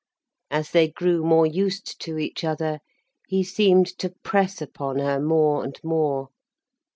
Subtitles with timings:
[0.49, 2.79] As they grew more used to each other,
[3.27, 6.29] he seemed to press upon her more and more.